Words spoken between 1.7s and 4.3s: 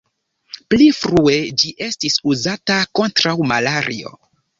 estis uzata kontraŭ malario.